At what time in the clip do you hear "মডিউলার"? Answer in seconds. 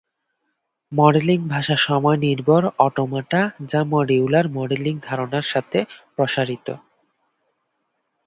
3.85-4.45